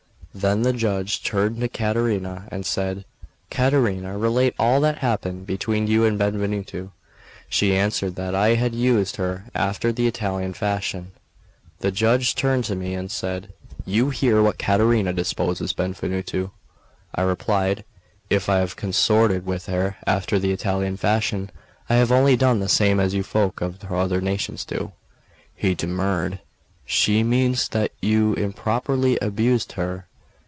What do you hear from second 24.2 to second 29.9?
nations do." He demurred: "She means that you improperly abused